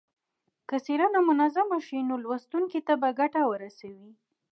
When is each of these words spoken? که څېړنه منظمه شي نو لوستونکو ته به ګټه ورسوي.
که 0.69 0.75
څېړنه 0.85 1.19
منظمه 1.29 1.77
شي 1.87 1.99
نو 2.09 2.15
لوستونکو 2.23 2.79
ته 2.87 2.93
به 3.01 3.09
ګټه 3.19 3.41
ورسوي. 3.51 4.09